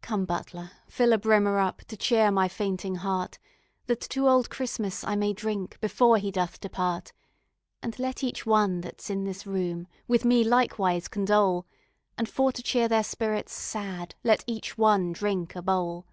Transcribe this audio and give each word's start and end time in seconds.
Come, 0.00 0.26
butler, 0.26 0.70
fill 0.86 1.12
a 1.12 1.18
brimmer 1.18 1.58
up 1.58 1.78
To 1.88 1.96
cheer 1.96 2.30
my 2.30 2.46
fainting 2.46 2.94
heart, 2.94 3.40
That 3.86 3.98
to 4.10 4.28
old 4.28 4.48
Christmas 4.48 5.02
I 5.02 5.16
may 5.16 5.32
drink 5.32 5.80
Before 5.80 6.18
he 6.18 6.30
doth 6.30 6.60
depart; 6.60 7.12
And 7.82 7.98
let 7.98 8.22
each 8.22 8.46
one 8.46 8.80
that's 8.82 9.10
in 9.10 9.24
this 9.24 9.44
room 9.44 9.88
With 10.06 10.24
me 10.24 10.44
likewise 10.44 11.08
condole, 11.08 11.66
And 12.16 12.28
for 12.28 12.52
to 12.52 12.62
cheer 12.62 12.86
their 12.86 13.02
spirits 13.02 13.54
sad 13.54 14.14
Let 14.22 14.44
each 14.46 14.78
one 14.78 15.10
drink 15.10 15.56
a 15.56 15.62
bowl. 15.62 16.06